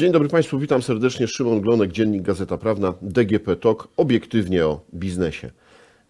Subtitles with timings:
[0.00, 1.28] Dzień dobry Państwu, witam serdecznie.
[1.28, 5.50] Szymon Glonek, Dziennik Gazeta Prawna, DGP TOK, obiektywnie o biznesie.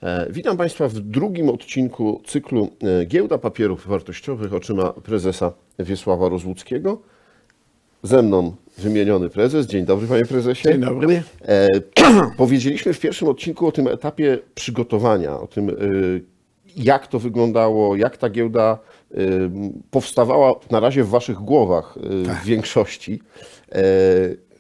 [0.03, 7.02] E, Witam Państwa w drugim odcinku cyklu e, Giełda Papierów Wartościowych oczyma prezesa Wiesława Rozłuckiego.
[8.02, 9.66] Ze mną wymieniony prezes.
[9.66, 10.68] Dzień dobry Panie Prezesie.
[10.68, 11.22] Dzień dobry.
[11.48, 11.68] E,
[12.36, 15.77] powiedzieliśmy w pierwszym odcinku o tym etapie przygotowania, o tym,
[16.77, 18.79] jak to wyglądało, jak ta giełda
[19.90, 23.23] powstawała na razie w Waszych głowach e, w większości.
[23.73, 23.82] E,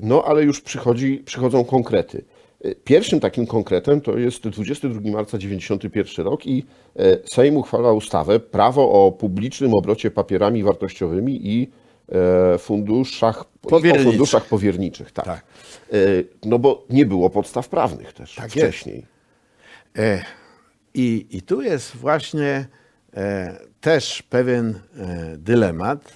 [0.00, 2.24] No, ale już przychodzi, przychodzą konkrety.
[2.64, 6.64] E, Pierwszym takim konkretem to jest 22 marca 1991 rok i
[6.96, 11.70] e, Sejm uchwala ustawę Prawo o publicznym obrocie papierami wartościowymi i
[12.58, 14.06] funduszach, o Powierniczych.
[14.08, 15.12] funduszach powierniczych.
[15.12, 15.24] Tak.
[15.24, 15.44] Tak.
[16.44, 19.06] No bo nie było podstaw prawnych też Tak wcześniej.
[20.94, 22.66] I, I tu jest właśnie
[23.80, 26.12] też pewien e, dylemat,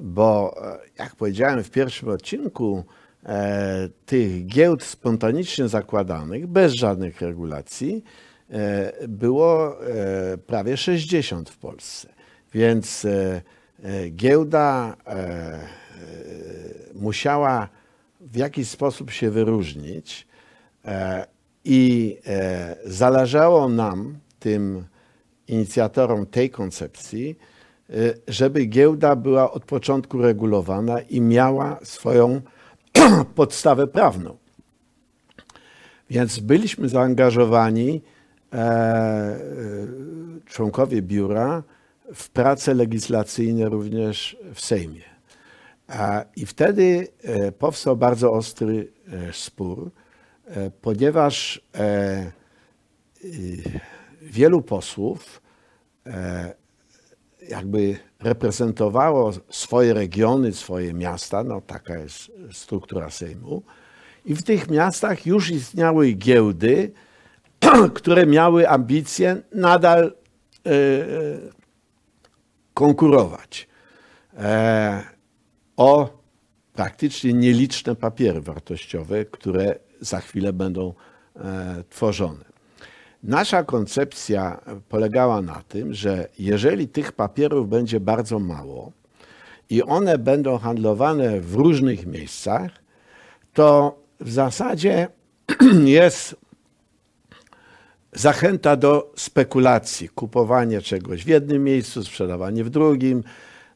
[0.00, 2.84] bo e, jak powiedziałem w pierwszym odcinku,
[3.24, 8.04] e, tych giełd spontanicznie zakładanych, bez żadnych regulacji,
[8.50, 12.08] e, było e, prawie 60 w Polsce.
[12.54, 13.42] Więc e,
[13.82, 15.68] e, giełda e, e,
[16.94, 17.68] musiała
[18.20, 20.26] w jakiś sposób się wyróżnić.
[20.84, 21.26] E,
[21.64, 24.84] I e, zależało nam, tym
[25.50, 27.38] inicjatorom tej koncepcji,
[27.90, 27.94] e,
[28.28, 32.40] żeby giełda była od początku regulowana i miała swoją
[33.34, 34.36] podstawę prawną.
[36.10, 38.02] Więc byliśmy zaangażowani,
[38.52, 39.40] e, e,
[40.46, 41.62] członkowie biura,
[42.14, 45.02] w prace legislacyjne również w Sejmie.
[45.88, 49.90] A- I wtedy e, powstał bardzo ostry e, spór,
[50.82, 52.32] ponieważ e,
[53.24, 53.80] y,
[54.20, 55.42] wielu posłów
[56.06, 56.54] e,
[57.48, 63.62] jakby reprezentowało swoje regiony, swoje miasta, no taka jest struktura Sejmu.
[64.24, 66.92] I w tych miastach już istniały giełdy,
[67.94, 70.12] które miały ambicje nadal
[70.66, 70.70] e,
[72.74, 73.68] konkurować
[74.36, 75.04] e,
[75.76, 76.20] o
[76.72, 80.94] praktycznie nieliczne papiery wartościowe, które za chwilę będą
[81.90, 82.49] tworzone.
[83.22, 88.92] Nasza koncepcja polegała na tym, że jeżeli tych papierów będzie bardzo mało
[89.70, 92.70] i one będą handlowane w różnych miejscach,
[93.54, 95.08] to w zasadzie
[95.84, 96.36] jest
[98.12, 103.24] zachęta do spekulacji, kupowanie czegoś w jednym miejscu, sprzedawanie w drugim.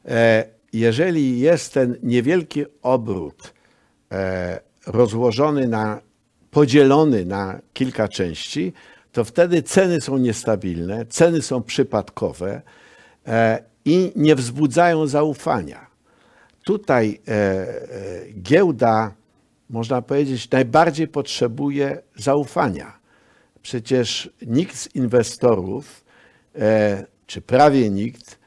[0.05, 3.53] E, Jeżeli jest ten niewielki obrót
[4.11, 6.01] e, rozłożony na,
[6.51, 8.73] podzielony na kilka części,
[9.15, 12.61] to wtedy ceny są niestabilne, ceny są przypadkowe
[13.27, 15.87] e, i nie wzbudzają zaufania.
[16.63, 17.65] Tutaj e, e,
[18.41, 19.13] giełda,
[19.69, 22.99] można powiedzieć, najbardziej potrzebuje zaufania.
[23.61, 26.05] Przecież nikt z inwestorów,
[27.27, 28.39] czy prawie nikt,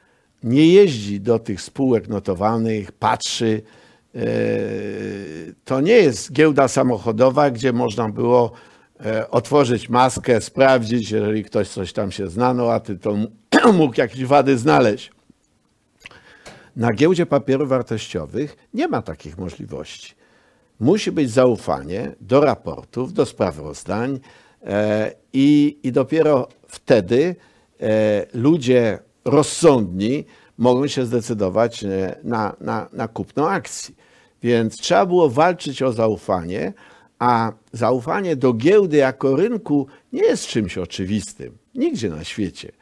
[0.43, 3.63] nie jeździ do tych spółek notowanych, patrzy.
[5.65, 8.53] To nie jest giełda samochodowa, gdzie można było
[9.31, 13.17] otworzyć maskę, sprawdzić, jeżeli ktoś coś tam się zna, no a ty to
[13.73, 15.11] mógł jakieś wady znaleźć.
[16.77, 20.15] Na giełdzie papierów wartościowych nie ma takich możliwości.
[20.81, 24.21] Musi być zaufanie do raportów, do sprawozdań
[24.63, 27.37] e, i, i dopiero wtedy
[27.81, 30.25] e, ludzie rozsądni
[30.59, 33.95] mogą się zdecydować e, na, na, na kupno akcji.
[34.43, 36.73] Więc trzeba było walczyć o zaufanie,
[37.19, 41.59] a zaufanie do giełdy jako rynku nie jest czymś oczywistym.
[41.75, 42.73] Nigdzie na świecie.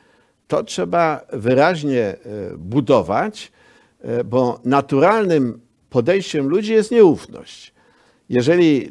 [0.49, 2.17] To trzeba wyraźnie e,
[2.59, 3.53] budować,
[4.01, 5.61] e, bo naturalnym
[5.91, 7.75] podejściem ludzi jest nieufność.
[8.29, 8.91] Jeżeli e,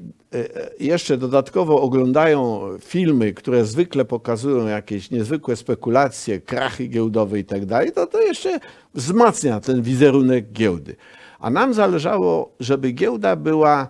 [0.79, 7.91] jeszcze dodatkowo oglądają filmy, które zwykle pokazują jakieś niezwykłe spekulacje, krachy giełdowe i tak dalej,
[7.91, 8.59] to to jeszcze
[8.93, 10.95] wzmacnia ten wizerunek giełdy.
[11.39, 13.87] A nam zależało, żeby giełda była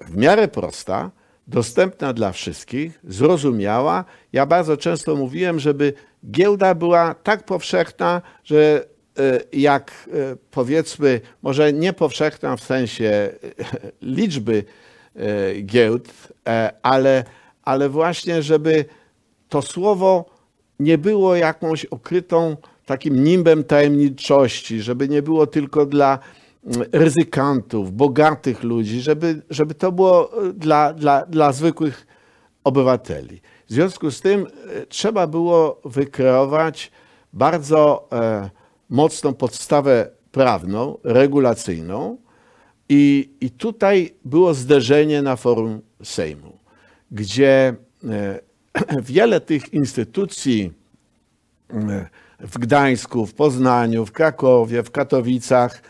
[0.00, 1.10] w miarę prosta,
[1.46, 4.04] dostępna dla wszystkich, zrozumiała.
[4.32, 5.92] Ja bardzo często mówiłem, żeby
[6.30, 8.84] giełda była tak powszechna, że
[9.18, 13.32] e, jak e, powiedzmy, może nie powszechna w sensie e,
[14.02, 14.64] liczby
[15.62, 16.08] giełd,
[16.82, 17.24] ale,
[17.62, 18.84] ale właśnie, żeby
[19.48, 20.24] to słowo
[20.80, 22.56] nie było jakąś okrytą
[22.86, 26.18] takim nimbem tajemniczości, żeby nie było tylko dla
[26.92, 32.06] ryzykantów, bogatych ludzi, żeby, żeby to było e, dla, dla, dla zwykłych
[32.64, 33.40] obywateli.
[33.68, 36.90] W związku z tym e, trzeba było wykreować
[37.32, 38.50] bardzo e,
[38.88, 42.16] mocną podstawę prawną, regulacyjną.
[42.88, 46.58] I, I tutaj było zderzenie na forum Sejmu,
[47.10, 47.74] gdzie
[49.02, 50.72] wiele tych instytucji
[52.40, 55.82] w Gdańsku, w Poznaniu, w Krakowie, w Katowicach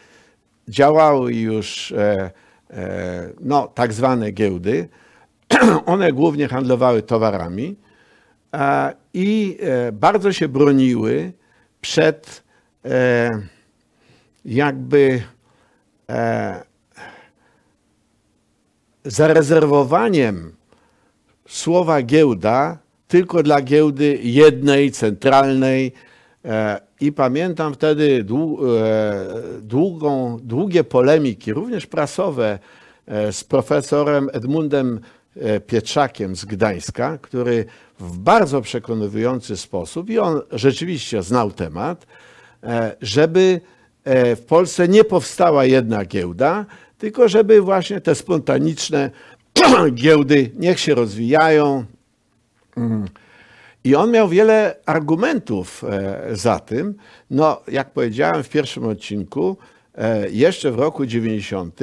[0.71, 2.31] działały już e,
[2.71, 4.89] e, no, tak zwane giełdy.
[5.87, 7.77] One głównie handlowały towarami
[9.15, 11.33] i e, bardzo się broniły
[11.81, 12.51] przed
[14.45, 15.23] jakby
[19.05, 20.53] zarezerwowaniem
[21.49, 22.79] słowa giełda
[23.09, 25.93] tylko dla giełdy jednej, centralnej.
[27.01, 32.59] I pamiętam wtedy e, długą, długie polemiki, również prasowe,
[33.07, 35.01] e, z profesorem Edmundem
[35.37, 37.65] e, Pietrzakiem z Gdańska, który
[38.01, 42.07] w bardzo przekonywujący sposób, i on rzeczywiście znał temat,
[43.01, 43.61] żeby
[44.37, 46.67] w Polsce nie powstała jedna giełda,
[46.99, 49.11] tylko żeby właśnie te spontaniczne
[49.93, 51.85] giełdy niech się rozwijają.
[53.85, 56.95] I on miał wiele argumentów e, za tym.
[57.31, 59.57] No, jak powiedziałem w pierwszym odcinku,
[59.95, 61.81] e, jeszcze w roku 90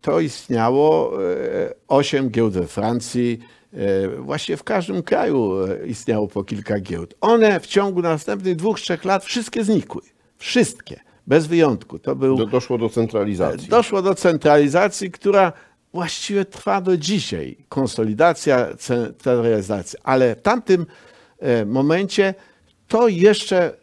[0.00, 3.38] to istniało e, osiem giełd we Francji.
[3.74, 5.52] e, Właściwie w każdym kraju
[5.86, 7.14] istniało po kilka giełd.
[7.20, 10.02] One w ciągu następnych dwóch, trzech lat wszystkie znikły.
[10.38, 11.98] Wszystkie, bez wyjątku.
[11.98, 13.68] To był Do, doszło do centralizacji.
[13.68, 15.52] Doszło do centralizacji, która
[15.92, 17.56] właściwie trwa do dzisiaj.
[17.68, 20.00] Konsolidacja, centralizacja.
[20.04, 20.86] Ale w tamtym
[21.66, 22.34] momencie
[22.88, 23.74] to jeszcze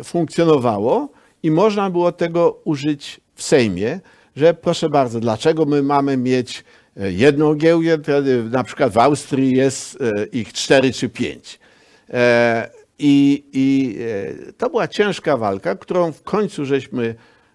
[0.00, 1.08] e, funkcjonowało
[1.42, 4.00] i można było tego użyć w Sejmie,
[4.36, 6.64] że proszę bardzo, dlaczego my mamy mieć
[6.96, 8.12] e, jedną giełdę,
[8.50, 11.58] na przykład w Austrii jest e, ich cztery czy pięć.
[12.10, 13.98] E, I, i
[14.48, 17.14] e, to była ciężka walka, którą w końcu żeśmy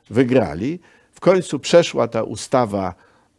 [0.10, 0.80] wygrali.
[1.12, 2.94] W końcu przeszła ta ustawa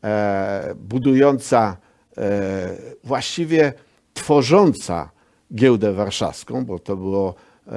[0.04, 1.76] e, budująca,
[2.18, 2.70] e,
[3.04, 3.72] właściwie
[4.14, 5.10] tworząca
[5.54, 7.34] giełdę warszawską, bo to było
[7.66, 7.72] e,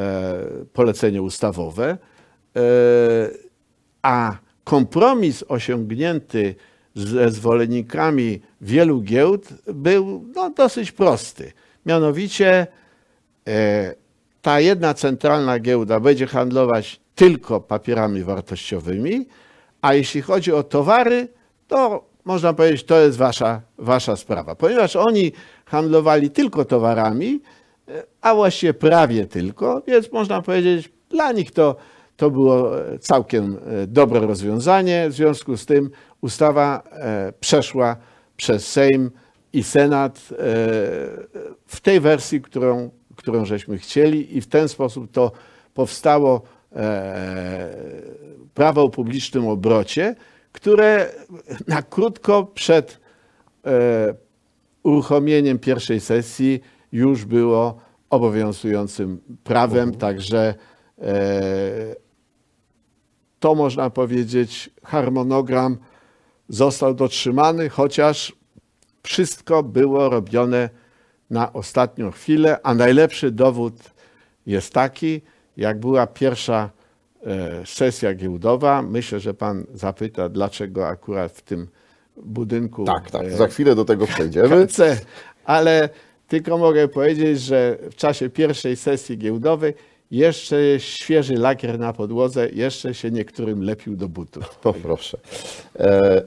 [0.73, 1.97] polecenie ustawowe,
[2.55, 2.59] e,
[4.01, 6.55] a kompromis osiągnięty
[6.95, 11.51] ze zwolennikami wielu giełd był no, dosyć prosty.
[11.85, 12.67] Mianowicie
[13.47, 13.93] e,
[14.41, 19.27] ta jedna centralna giełda będzie handlować tylko papierami wartościowymi,
[19.81, 21.27] a jeśli chodzi o towary,
[21.67, 24.55] to można powiedzieć, to jest wasza, wasza sprawa.
[24.55, 25.31] Ponieważ oni
[25.65, 27.41] handlowali tylko towarami,
[28.21, 31.75] a właściwie prawie tylko, więc można powiedzieć, dla nich to,
[32.21, 35.09] to było e, całkiem e, dobre rozwiązanie.
[35.09, 35.89] W związku z tym
[36.21, 37.95] ustawa e, przeszła
[38.37, 39.11] przez Sejm
[39.53, 40.29] i Senat
[41.67, 45.31] w tej wersji, którą, którą żeśmy chcieli i w ten sposób to
[45.73, 46.41] powstało
[48.53, 50.15] prawo o publicznym obrocie,
[50.51, 51.09] które
[51.67, 52.99] na krótko przed
[54.83, 56.61] uruchomieniem pierwszej sesji
[56.91, 57.77] już było
[58.09, 60.53] obowiązującym prawem, także
[61.01, 61.95] e,
[63.39, 65.77] to można powiedzieć, harmonogram
[66.49, 68.33] został dotrzymany, chociaż
[69.03, 70.69] wszystko było robione
[71.29, 73.73] na ostatnią chwilę, a najlepszy dowód
[74.45, 75.21] jest taki,
[75.57, 76.69] jak była pierwsza
[77.25, 78.81] e, sesja giełdowa.
[78.81, 81.67] Myślę, że pan zapyta, dlaczego akurat w tym
[82.17, 82.85] budynku.
[82.85, 83.25] Tak, tak.
[83.25, 84.49] e, Za chwilę do tego przejdziemy.
[84.67, 84.79] KC,
[85.45, 85.89] ale
[86.31, 89.73] tylko mogę powiedzieć, że w czasie pierwszej sesji giełdowej
[90.11, 94.59] jeszcze jest świeży lakier na podłodze, jeszcze się niektórym lepił do butów.
[94.63, 95.17] O, proszę.
[95.79, 96.23] E,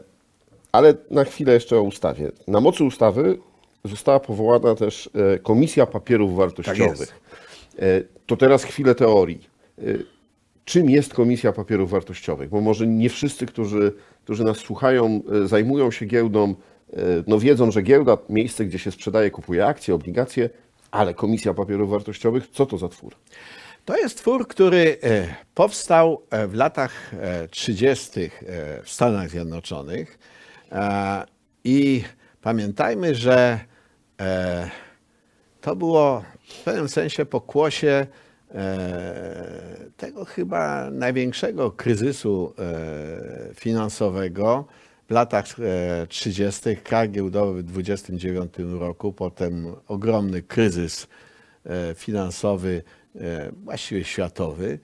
[0.72, 2.30] ale na chwilę jeszcze o ustawie.
[2.48, 3.38] Na mocy ustawy
[3.84, 7.20] została powołana też e, Komisja Papierów Wartościowych.
[7.78, 9.48] E, to teraz chwilę teorii.
[9.78, 9.82] E,
[10.64, 12.48] czym jest Komisja Papierów Wartościowych?
[12.48, 13.92] Bo może nie wszyscy, którzy,
[14.24, 16.54] którzy nas słuchają, zajmują się giełdą,
[17.26, 20.50] no wiedzą, że giełda, miejsce, gdzie się sprzedaje, kupuje akcje, obligacje,
[20.90, 23.14] ale Komisja Papierów Wartościowych, co to za twór?
[23.84, 28.20] To jest twór, który e, powstał e, w latach e, 30.
[28.20, 28.30] e,
[28.82, 30.18] w Stanach Zjednoczonych.
[30.72, 31.24] E,
[31.64, 32.04] I
[32.42, 33.60] pamiętajmy, że
[34.20, 34.70] e,
[35.60, 38.06] to było w pewnym sensie pokłosie
[38.54, 44.64] e, tego chyba największego kryzysu e, finansowego
[45.08, 46.76] w latach e, 30.
[46.76, 51.06] krach giełdowy w 29 roku, potem ogromny kryzys
[51.66, 52.82] e, finansowy,
[53.14, 54.78] e, właściwie światowy.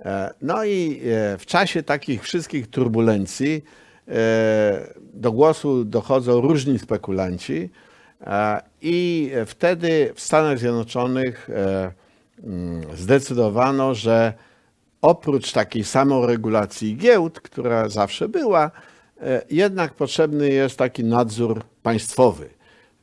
[0.00, 3.64] E, No i e, w czasie takich wszystkich turbulencji
[4.08, 7.70] e, do głosu dochodzą różni spekulanci
[8.20, 11.92] e, i wtedy w Stanach Zjednoczonych e,
[12.44, 14.32] mm, zdecydowano, że
[15.02, 18.93] oprócz takiej samoregulacji giełd, która zawsze była, e,
[19.50, 22.48] jednak potrzebny jest taki nadzór państwowy.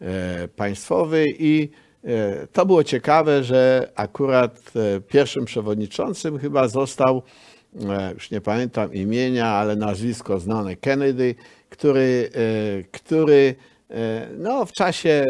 [0.02, 1.70] E, Państwowy i
[2.04, 7.24] e, to było ciekawe, że akurat e, pierwszym przewodniczącym chyba został,
[7.90, 11.36] e, już nie pamiętam imienia, ale nazwisko znane Kennedy,
[11.70, 13.56] który, e, który
[13.90, 15.26] e, no, w czasie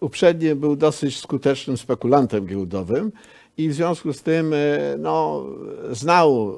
[0.00, 3.12] uprzednim był dosyć skutecznym spekulantem giełdowym
[3.56, 4.56] i w związku z tym e,
[4.98, 5.46] no,
[5.90, 6.56] znał,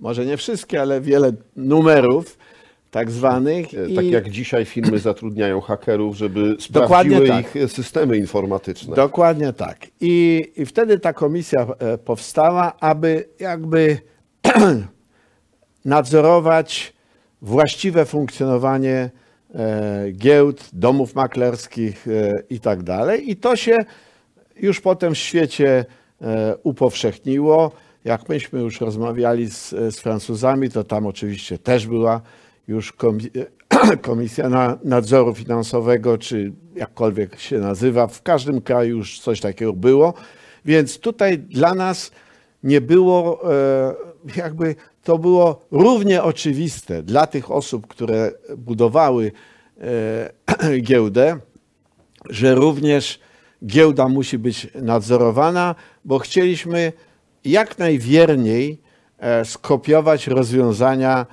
[0.00, 2.38] może nie wszystkie, ale wiele numerów
[2.92, 3.74] tak zwanych.
[3.74, 7.56] E, Tak i- jak dzisiaj firmy zatrudniają hakerów, żeby Dokładnie sprawdziły tak.
[7.56, 8.96] ich systemy informatyczne.
[8.96, 9.78] Dokładnie tak.
[10.00, 13.98] I, I wtedy ta komisja e, powstała, aby jakby
[15.84, 16.92] nadzorować
[17.42, 19.10] właściwe funkcjonowanie
[19.54, 22.06] e, giełd, domów maklerskich
[22.50, 23.30] i tak dalej.
[23.30, 23.78] I to się
[24.56, 25.84] już potem w świecie
[26.62, 27.72] upowszechniło.
[28.04, 32.20] Jak myśmy już rozmawiali z, z Francuzami, to tam oczywiście też była
[32.72, 33.30] już komi-
[34.02, 38.06] Komisja na- Nadzoru Finansowego, czy jakkolwiek się nazywa.
[38.06, 40.14] W każdym kraju już coś takiego było.
[40.64, 42.10] Więc tutaj dla nas
[42.62, 43.94] nie było, e,
[44.36, 44.74] jakby
[45.04, 49.32] to było równie oczywiste dla tych osób, które budowały
[49.80, 51.38] e, giełdę,
[52.30, 53.20] że również
[53.66, 55.74] giełda musi być nadzorowana,
[56.04, 56.92] bo chcieliśmy
[57.44, 58.80] jak najwierniej
[59.18, 61.26] e, skopiować rozwiązania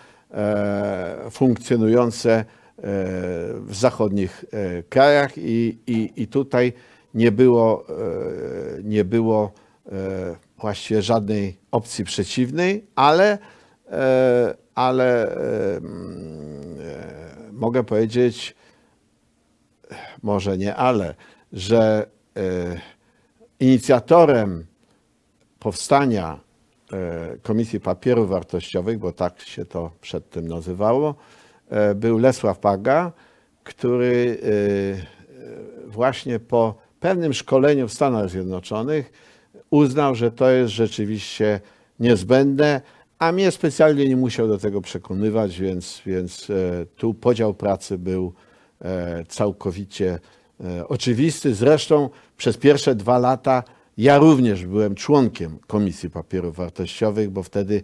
[1.31, 2.45] funkcjonujące e,
[3.61, 6.73] w zachodnich e, krajach i, i, i tutaj
[7.13, 7.93] nie było, e,
[8.83, 9.51] nie było
[9.85, 9.91] e,
[10.57, 13.37] właściwie żadnej opcji przeciwnej, ale,
[13.91, 18.55] e, ale e, mm, e, mogę powiedzieć,
[20.23, 21.15] może nie ale,
[21.53, 22.07] że
[22.37, 22.41] e,
[23.59, 24.65] inicjatorem
[25.59, 26.48] powstania e,
[27.41, 31.15] Komisji Papierów Wartościowych, bo tak się to przedtem nazywało,
[31.69, 33.11] e, był Lesław Paga,
[33.63, 39.11] który e, e, właśnie po pewnym szkoleniu w Stanach Zjednoczonych
[39.69, 41.59] uznał, że to jest rzeczywiście
[41.99, 42.81] niezbędne,
[43.19, 48.33] a mnie specjalnie nie musiał do tego przekonywać, więc, więc e, tu podział pracy był
[48.81, 50.19] e, całkowicie
[50.63, 51.55] e, oczywisty.
[51.55, 53.63] Zresztą przez pierwsze dwa lata
[53.99, 57.81] ja również byłem członkiem Komisji Papierów Wartościowych, bo wtedy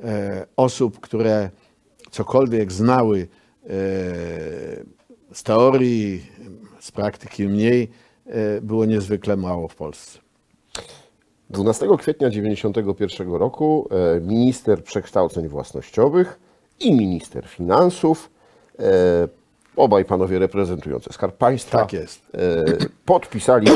[0.00, 1.50] e, osób, które
[2.10, 3.68] cokolwiek znały e,
[5.32, 6.26] z teorii,
[6.80, 7.90] z praktyki mniej,
[8.26, 10.18] e, było niezwykle mało w Polsce.
[11.50, 16.38] 12 kwietnia 1991 roku e, minister przekształceń własnościowych
[16.80, 18.30] i minister finansów,
[18.78, 19.43] e,
[19.76, 22.08] obaj panowie reprezentujący Skarb Państwa, Tak e,
[23.04, 23.66] podpisali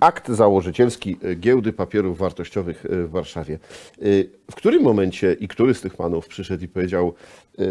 [0.00, 3.54] akt założycielski Giełdy Papierów Wartościowych w Warszawie.
[3.54, 4.04] E,
[4.50, 7.14] W którym momencie i który z tych panów przyszedł i powiedział,
[7.58, 7.64] e,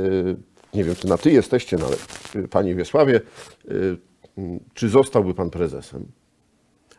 [0.74, 1.96] nie wiem, czy na ty jesteście, no ale
[2.46, 3.22] e, panie Wiesławie,
[3.68, 3.72] e,
[4.74, 6.06] czy zostałby pan prezesem?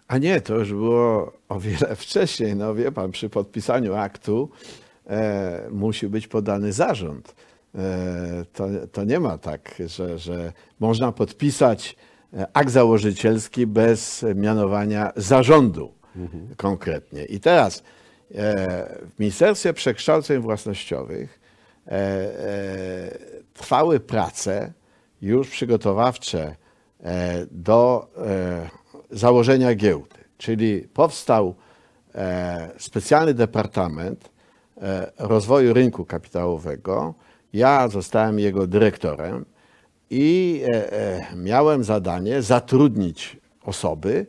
[0.09, 2.57] A nie, to już było o wiele wcześniej.
[2.57, 4.51] No wie pan, przy podpisaniu aktu
[5.07, 7.35] e, musi być podany zarząd.
[7.75, 11.97] E, to, to nie ma tak, że, że można podpisać
[12.33, 15.93] e, akt założycielski bez mianowania zarządu
[16.57, 17.25] konkretnie.
[17.25, 17.83] I teraz e,
[19.17, 21.41] w Ministerstwie Przekształceń Własnościowych
[23.55, 24.73] trwały prace
[25.23, 26.57] już przygotowawcze
[27.51, 28.09] do
[29.11, 30.17] założenia giełdy.
[30.39, 31.55] Czyli powstał
[32.79, 34.31] specjalny departament
[35.19, 37.15] rozwoju rynku kapitałowego.
[37.55, 39.45] Ja zostałem jego dyrektorem
[40.11, 44.27] i e, e, miałem zadanie zatrudnić osoby,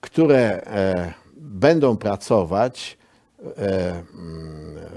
[0.00, 2.98] które e, będą pracować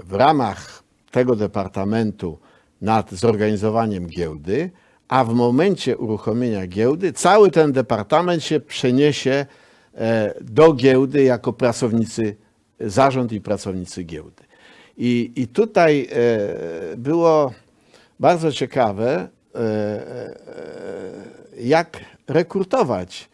[0.04, 2.38] w ramach tego departamentu
[2.80, 4.70] nad zorganizowaniem giełdy,
[5.08, 9.46] a w momencie uruchomienia giełdy cały ten departament się przeniesie
[10.40, 12.36] do giełdy jako pracownicy,
[12.80, 14.42] zarząd i pracownicy giełdy.
[14.96, 16.08] I, i tutaj
[16.96, 17.52] było
[18.20, 20.38] bardzo ciekawe, e, e,
[21.60, 23.28] jak rekrutować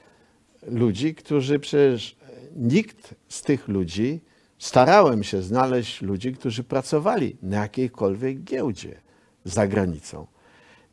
[0.66, 2.16] ludzi, którzy przecież
[2.56, 4.20] nikt z tych ludzi,
[4.58, 9.00] starałem się znaleźć ludzi, którzy pracowali na jakiejkolwiek giełdzie
[9.44, 10.26] za granicą.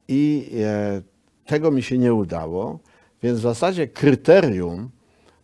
[0.08, 1.02] I e,
[1.46, 2.80] tego mi się nie udało,
[3.24, 4.90] więc w zasadzie kryterium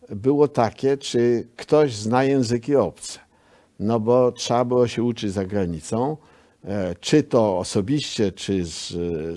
[0.09, 3.19] było takie, czy ktoś zna języki obce.
[3.79, 6.17] No bo trzeba było się uczyć za granicą,
[6.99, 8.87] czy to osobiście, czy z,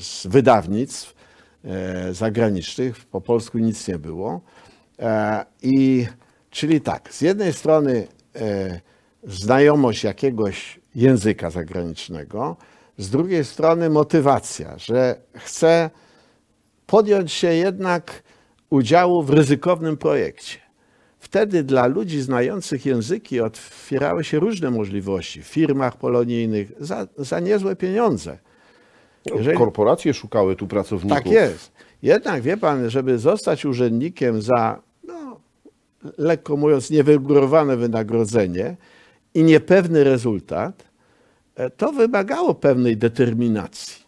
[0.05, 1.15] z wydawnictw
[1.65, 3.05] e, zagranicznych.
[3.05, 4.41] Po polsku nic nie było.
[4.99, 6.07] E, I
[6.50, 8.81] czyli tak, z jednej strony e,
[9.25, 12.57] znajomość jakiegoś języka zagranicznego.
[12.99, 15.91] Z drugiej strony motywacja, że chcę
[16.87, 18.23] podjąć się jednak
[18.71, 20.70] udziału w ryzykownym projekcie.
[21.30, 27.76] Wtedy dla ludzi znających języki otwierały się różne możliwości w firmach polonijnych za, za niezłe
[27.76, 28.38] pieniądze.
[29.34, 31.18] Jeżeli- Korporacje szukały tu pracowników.
[31.18, 31.72] Tak jest.
[32.02, 35.40] Jednak wie pan, żeby zostać urzędnikiem za, no,
[36.18, 38.76] lekko mówiąc, niewygórowane wynagrodzenie
[39.34, 40.84] i niepewny rezultat,
[41.54, 44.04] e, to wymagało pewnej determinacji.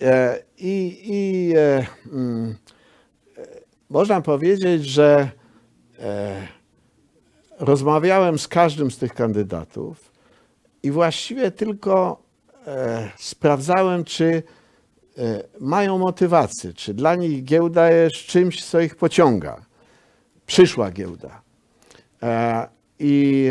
[0.00, 2.54] E, I, i e, mm,
[3.38, 3.42] e,
[3.90, 5.30] można powiedzieć, że
[7.58, 10.14] rozmawiałem z każdym z tych kandydatów
[10.82, 12.22] i właściwie tylko
[12.66, 14.42] e, sprawdzałem, czy
[15.18, 19.64] e, mają motywację, czy dla nich giełda jest czymś, co ich pociąga.
[20.46, 21.42] Przyszła giełda.
[22.22, 23.50] E, I,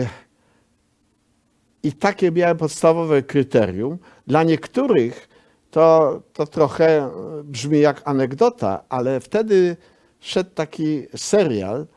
[1.83, 3.97] I takie miałem podstawowe kryterium.
[4.27, 5.29] Dla niektórych
[5.71, 7.11] to, to trochę e,
[7.43, 9.77] brzmi jak anegdota, ale wtedy
[10.19, 11.87] szedł taki serial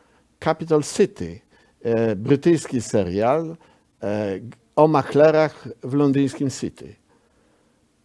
[0.40, 1.40] Capital City,
[1.82, 3.56] e, brytyjski serial
[4.02, 4.40] e,
[4.76, 6.96] o maklerach w londyńskim City.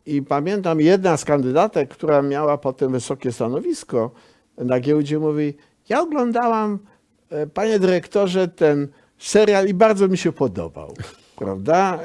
[0.06, 4.12] I pamiętam, jedna z kandydatek, która miała potem wysokie stanowisko
[4.58, 5.54] na giełdzie, mówi:
[5.90, 6.80] Ja oglądałam,
[7.30, 10.94] e, panie dyrektorze, ten serial i bardzo mi się podobał.
[11.36, 12.00] Prawda?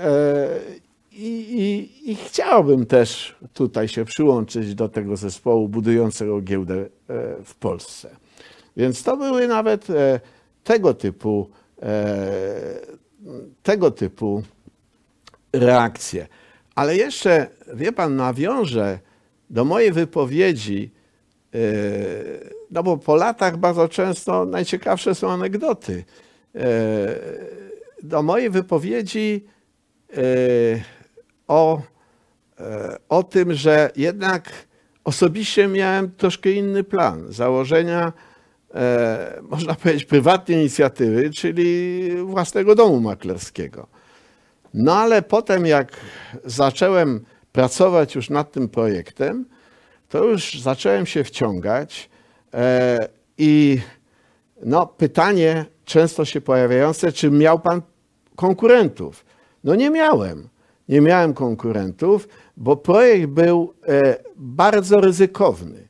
[1.12, 6.87] I, i, I chciałbym też tutaj się przyłączyć do tego zespołu budującego giełdę
[7.45, 8.16] w Polsce.
[8.76, 10.21] Więc to były nawet e,
[10.64, 11.50] tego typu,
[11.83, 12.16] e,
[13.62, 14.42] tego typu
[15.52, 16.26] reakcje.
[16.75, 18.99] Ale jeszcze, wie pan, nawiążę
[19.50, 20.90] do mojej wypowiedzi,
[21.52, 21.61] yy,
[22.71, 26.04] no bo po latach bardzo często najciekawsze są anegdoty.
[28.02, 29.45] Do mojej wypowiedzi
[31.49, 31.83] o,
[33.09, 34.52] o tym, że jednak
[35.04, 38.35] osobiście miałem troszkę inny plan założenia, e,
[39.43, 43.86] można powiedzieć, prywatnej inicjatywy, czyli własnego domu maklerskiego.
[44.75, 45.93] No ale potem, jak
[46.45, 49.45] zacząłem pracować już nad tym projektem,
[50.08, 52.10] to już zacząłem się wciągać
[52.54, 53.08] e,
[53.39, 53.78] i
[54.62, 57.82] no, pytanie często się pojawiające, czy miał pan
[58.36, 59.25] konkurentów?
[59.65, 60.49] No nie miałem.
[60.89, 65.89] Nie miałem konkurentów, bo projekt był e, bardzo ryzykowny.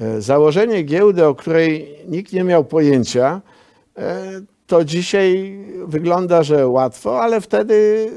[0.00, 3.40] E, Założenie giełdy, o której nikt nie miał pojęcia,
[3.98, 8.10] e, to dzisiaj wygląda, że łatwo, ale wtedy,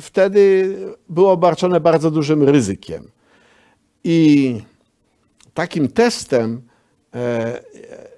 [0.00, 0.76] wtedy
[1.08, 3.10] było obarczone bardzo dużym ryzykiem.
[4.04, 4.60] I
[5.54, 6.62] takim testem
[7.14, 7.60] e,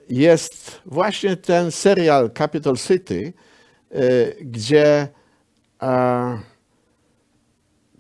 [0.09, 3.33] jest właśnie ten serial Capital City,
[4.41, 5.09] gdzie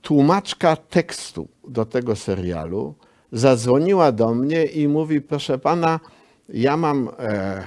[0.02, 2.94] tłumaczka tekstu do tego serialu
[3.34, 6.00] zadzwoniła do mnie i mówi: Proszę pana,
[6.48, 7.66] ja mam e,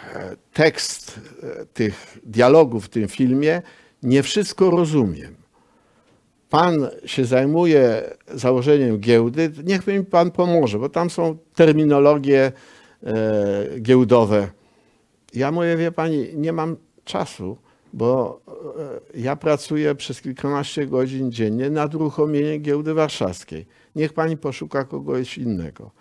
[0.54, 3.62] tekst e, tych dialogów w tym filmie,
[4.04, 5.36] nie wszystko rozumiem.
[6.50, 8.02] Pan się zajmuje
[8.34, 12.52] założeniem giełdy, niech mi pan pomoże, bo tam są terminologie
[13.04, 14.48] e, giełdowe.
[15.34, 17.58] Ja mówię, wie pani, nie mam czasu,
[17.98, 18.42] bo
[19.14, 23.66] e, ja pracuję przez kilkanaście godzin dziennie nad uruchomieniem giełdy warszawskiej.
[23.96, 25.92] Niech pani poszuka kogoś innego.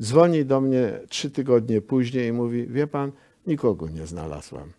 [0.00, 3.12] Dzwoni do mnie trzy tygodnie później i mówi, wie pan,
[3.46, 4.72] nikogo nie znalazłam.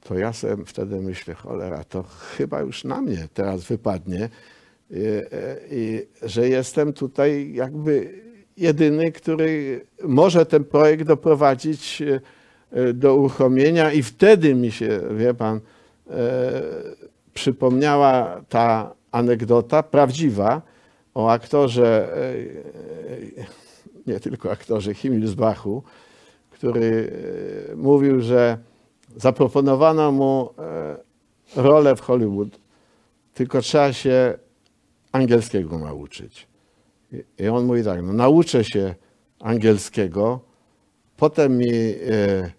[0.00, 2.02] To ja sobie wtedy myślę, cholera, to
[2.36, 4.28] chyba już na mnie teraz wypadnie,
[4.90, 4.96] i,
[5.70, 8.22] i, że jestem tutaj jakby
[8.56, 12.20] jedyny, który może ten projekt doprowadzić e,
[12.94, 15.60] do uruchomienia i wtedy mi się, wie pan,
[16.10, 16.12] e,
[17.34, 20.62] przypomniała ta anegdota prawdziwa
[21.14, 22.18] o aktorze, e,
[23.42, 23.46] e,
[24.06, 25.82] nie tylko aktorze Himmelsbachu,
[26.50, 27.12] który
[27.72, 28.58] e, mówił, że
[29.16, 30.96] zaproponowano mu e,
[31.62, 32.48] rolę w Hollywood,
[33.34, 34.34] tylko trzeba się
[35.12, 36.46] angielskiego nauczyć.
[37.38, 38.94] I- on mówi tak, no nauczę się
[39.40, 40.40] angielskiego,
[41.16, 42.50] potem mi e,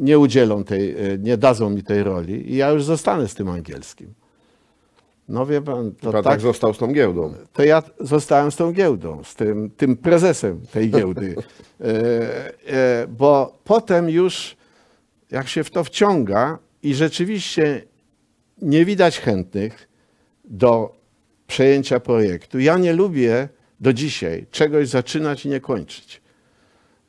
[0.00, 3.48] nie udzielą tej, e, nie dadzą mi tej roli i ja już zostanę z tym
[3.48, 4.14] angielskim.
[5.28, 7.34] No wie pan, to Pan tak, tak został z tą giełdą.
[7.52, 11.34] to ja zostałem z tą giełdą, z tym, tym prezesem tej giełdy.
[11.80, 14.56] E, e, bo potem już,
[15.30, 17.82] jak się w to wciąga i rzeczywiście
[18.62, 19.88] nie widać chętnych
[20.44, 20.96] do
[21.46, 23.48] przejęcia projektu, ja nie lubię
[23.80, 26.19] do dzisiaj czegoś zaczynać i nie kończyć.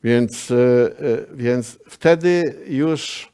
[0.03, 0.91] Więc, e, e,
[1.33, 3.31] więc wtedy już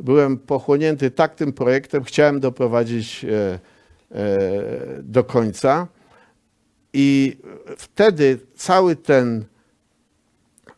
[0.00, 3.58] byłem pochłonięty tak tym projektem, chciałem doprowadzić e,
[5.02, 5.88] do końca.
[6.92, 7.36] I
[7.76, 9.44] wtedy cały ten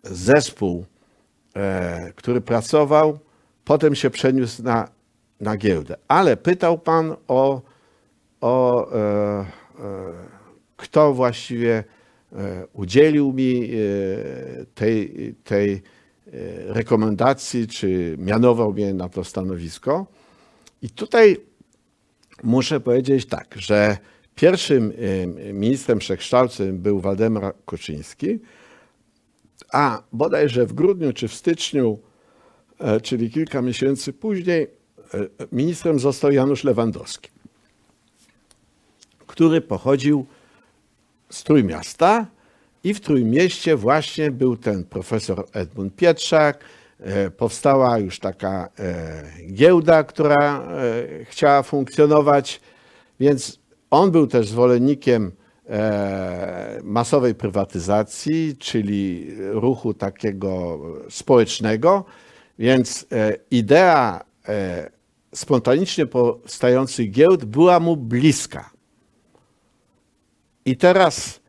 [0.02, 0.84] zespół,
[2.14, 3.18] który pracował,
[3.64, 4.88] potem się przeniósł na,
[5.40, 5.96] na giełdę.
[6.08, 7.62] Ale pytał pan o,
[8.40, 8.88] o
[10.76, 11.84] kto właściwie
[12.72, 13.76] udzielił mi e,
[14.74, 15.80] tej, tej e,
[16.66, 20.06] rekomendacji, czy mianował mnie na to stanowisko.
[20.82, 21.36] I tutaj
[22.42, 23.96] muszę powiedzieć tak, że
[24.34, 24.92] pierwszym
[25.46, 28.38] e, ministrem przekształceń był Waldemar Kuczyński,
[29.72, 31.98] a bodajże w grudniu czy w styczniu,
[32.78, 37.30] e, czyli kilka miesięcy później, e, ministrem został Janusz Lewandowski,
[39.26, 40.26] który pochodził
[41.30, 42.26] z Trójmiasta
[42.84, 46.64] i w Trójmieście właśnie był ten profesor Edmund Pietrzak.
[47.00, 52.60] E, Powstała już taka e, giełda, która e, chciała funkcjonować,
[53.20, 53.58] więc
[53.90, 55.32] on był też zwolennikiem
[56.82, 60.78] masowej prywatyzacji, czyli ruchu takiego
[61.10, 62.04] społecznego,
[62.58, 63.06] więc
[63.50, 64.24] idea
[65.34, 68.70] spontanicznie powstających giełd była mu bliska.
[70.68, 71.40] I teraz,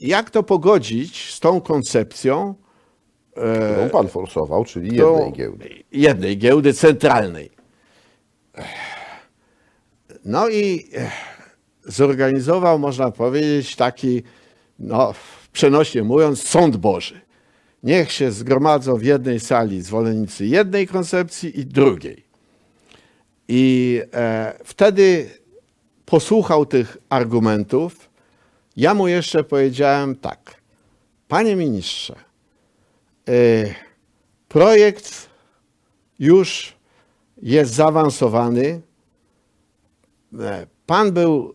[0.00, 2.54] jak to pogodzić z tą koncepcją
[3.32, 5.84] Którą pan forsował, czyli jednej giełdy.
[5.92, 7.50] jednej giełdy centralnej?
[10.24, 11.12] No i eh,
[11.84, 14.22] zorganizował, można powiedzieć, taki,
[14.78, 15.14] no,
[15.52, 17.20] przenośnie mówiąc, sąd Boży.
[17.82, 22.24] Niech się zgromadzą w jednej sali zwolennicy jednej koncepcji i drugiej.
[23.48, 25.30] I e, wtedy
[26.06, 28.09] posłuchał tych argumentów.
[28.80, 30.54] Ja mu jeszcze powiedziałem tak.
[31.28, 32.14] Panie ministrze,
[33.28, 33.32] e,
[34.48, 35.28] projekt
[36.18, 36.76] już
[37.42, 38.80] jest zaawansowany.
[40.40, 41.54] E, Pan był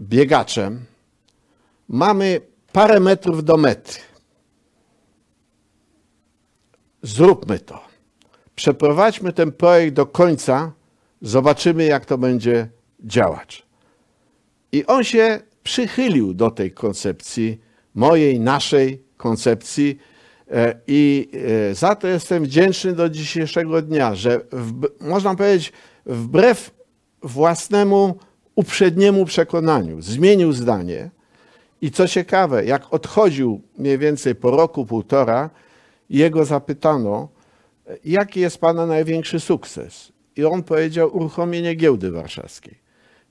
[0.00, 0.84] biegaczem.
[1.88, 2.40] Mamy
[2.72, 3.92] parę metrów do mety.
[7.02, 7.84] Zróbmy to.
[8.56, 10.72] Przeprowadźmy ten projekt do końca.
[11.22, 12.68] Zobaczymy, jak to będzie
[13.00, 13.66] działać.
[14.72, 17.60] I on się przychylił do tej koncepcji,
[17.94, 19.98] mojej, naszej koncepcji.
[20.50, 21.30] E, I
[21.70, 25.72] e, za to jestem wdzięczny do dzisiejszego dnia, że w, można powiedzieć,
[26.06, 26.70] wbrew
[27.22, 28.18] własnemu
[28.54, 31.10] uprzedniemu przekonaniu zmienił zdanie.
[31.80, 35.50] I co ciekawe, jak odchodził mniej więcej po roku, półtora,
[36.10, 37.28] jego zapytano,
[38.04, 40.12] jaki jest pana największy sukces?
[40.36, 42.78] I on powiedział uruchomienie giełdy warszawskiej.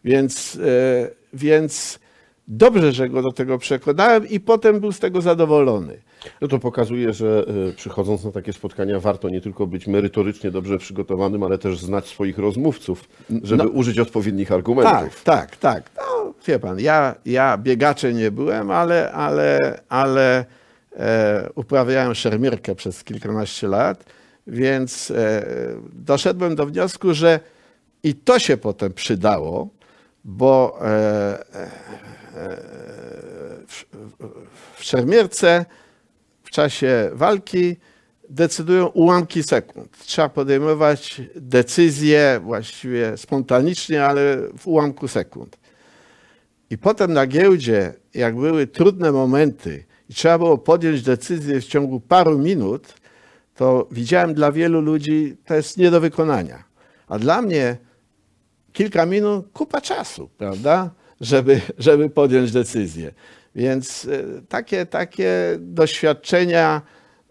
[0.04, 2.00] Więc, e, więc
[2.48, 6.02] dobrze, że go do tego przekonałem i potem był z tego zadowolony.
[6.42, 10.78] No to pokazuje, że y, przychodząc na takie spotkania warto nie tylko być merytorycznie dobrze
[10.78, 13.10] przygotowanym, ale też znać swoich rozmówców,
[13.44, 13.70] żeby No.
[13.70, 15.24] użyć odpowiednich Tak, argumentów.
[15.24, 15.84] tak, tak.
[15.98, 20.46] No, wie pan, ja, ja biegaczem nie byłem, ale, ale, ale
[20.96, 24.04] e, uprawiałem szermierkę przez kilkanaście lat,
[24.48, 25.46] więc e,
[25.94, 27.40] doszedłem do wniosku, że
[28.04, 29.68] i to się potem przydało,
[30.26, 30.86] bo e,
[31.56, 31.70] e,
[33.68, 33.86] w,
[34.76, 35.66] w szermierce
[36.44, 37.76] w czasie walki
[38.30, 39.98] decydują ułamki sekund.
[39.98, 45.58] Trzeba podejmować decyzje właściwie spontanicznie, ale w ułamku sekund.
[46.70, 52.00] I potem na giełdzie, jak były trudne momenty i trzeba było podjąć decyzję w ciągu
[52.00, 52.94] paru minut,
[53.56, 56.64] to widziałem dla wielu ludzi to jest nie do wykonania.
[57.08, 57.78] A dla mnie
[58.74, 60.90] kilka minut kupa czasu, prawda,
[61.24, 63.12] żeby, żeby podjąć decyzję.
[63.56, 66.82] Więc e, takie, takie doświadczenia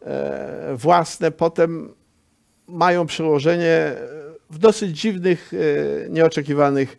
[0.03, 1.95] e, własne potem
[2.69, 3.93] mają przełożenie
[4.51, 6.99] w dosyć dziwnych, e, nieoczekiwanych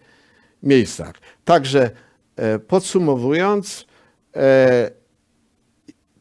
[0.63, 1.13] miejscach.
[1.45, 1.89] Także
[2.35, 3.85] e, podsumowując,
[4.35, 4.91] e,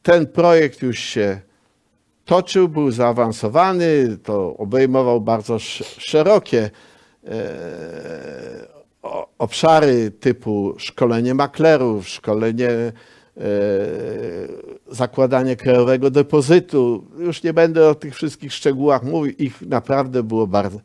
[0.02, 1.40] ten projekt już się
[2.24, 6.70] toczył, był zaawansowany, to obejmował bardzo sz- szerokie
[7.24, 8.81] e,
[9.38, 12.92] obszary typu szkolenie maklerów, szkolenie, e,
[14.90, 17.06] zakładanie krajowego depozytu.
[17.18, 20.78] Już nie będę o tych wszystkich szczegółach mówił, ich naprawdę było bardzo,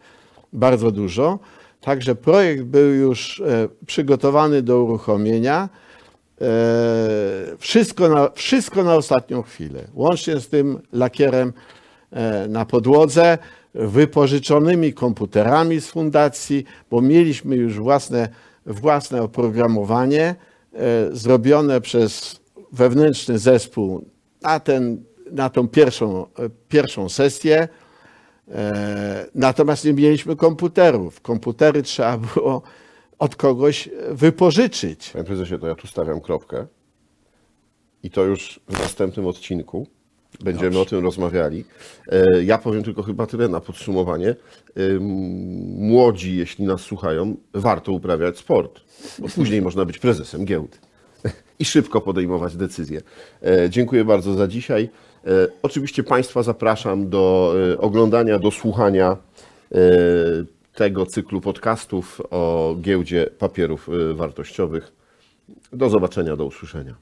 [0.54, 1.40] bardzo dużo.
[1.82, 5.70] Także projekt był już e, przygotowany do uruchomienia.
[6.42, 6.48] E,
[7.58, 11.54] Wszystko na, wszystko na ostatnią chwilę, łącznie z tym lakierem
[12.50, 13.38] na podłodze,
[13.78, 18.30] wypożyczonymi komputerami z fundacji, bo mieliśmy już własne,
[18.66, 20.36] własne oprogramowanie
[20.74, 20.76] e,
[21.12, 22.40] zrobione przez
[22.72, 24.06] wewnętrzny zespół
[24.42, 26.26] na, ten, na tą pierwszą,
[26.70, 27.68] pierwszą sesję.
[28.52, 31.22] E, Natomiast nie mieliśmy komputerów.
[31.22, 32.62] Komputery trzeba było
[33.20, 35.10] od kogoś wypożyczyć.
[35.10, 36.68] Panie prezesie, to ja tu stawiam kropkę
[38.04, 39.88] i to już w następnym odcinku
[40.44, 41.66] będziemy o tym rozmawiali.
[42.12, 44.36] E, Ja powiem tylko chyba tyle na podsumowanie.
[44.78, 45.04] Ym,
[45.78, 48.80] Młodzi, jeśli nas słuchają, warto uprawiać sport,
[49.20, 50.78] bo później można być prezesem giełdy
[51.60, 53.02] i szybko podejmować decyzje.
[53.44, 54.90] E, Dziękuję bardzo za dzisiaj.
[55.28, 55.30] E,
[55.62, 59.18] Oczywiście Państwa zapraszam do e, oglądania, do słuchania
[59.72, 59.78] e,
[60.76, 64.92] tego cyklu podcastów o giełdzie papierów e, wartościowych.
[65.74, 66.96] Do zobaczenia, do usłyszenia.